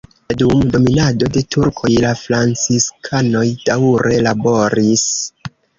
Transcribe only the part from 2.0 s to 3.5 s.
la franciskanoj